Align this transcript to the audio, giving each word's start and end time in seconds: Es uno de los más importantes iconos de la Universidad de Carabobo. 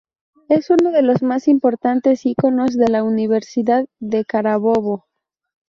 Es 0.49 0.71
uno 0.71 0.89
de 0.89 1.03
los 1.03 1.21
más 1.21 1.47
importantes 1.47 2.25
iconos 2.25 2.75
de 2.75 2.87
la 2.89 3.03
Universidad 3.03 3.85
de 3.99 4.25
Carabobo. 4.25 5.05